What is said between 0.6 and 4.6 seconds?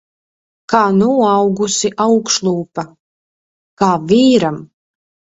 Kā noaugusi augšlūpa. Kā vīram.